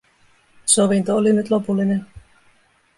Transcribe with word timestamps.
Sovinto 0.65 1.15
oli 1.15 1.33
nyt 1.33 1.49
lopullinen. 1.49 2.05